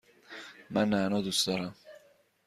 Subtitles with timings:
[0.69, 1.75] من نعنا دوست دارم.